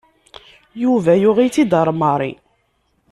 [0.81, 2.31] Yuba yuɣ-itt-id ɣer Mary.